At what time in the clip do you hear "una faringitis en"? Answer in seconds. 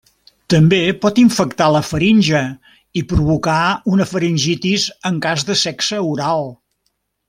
3.95-5.25